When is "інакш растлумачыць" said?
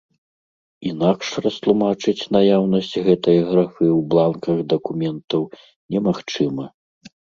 0.91-2.29